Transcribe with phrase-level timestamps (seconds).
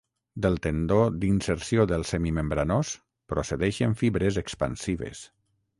[0.43, 0.95] Del tendó
[1.25, 2.95] d'inserció del semimembranós
[3.35, 5.29] procedeixen fibres expansives.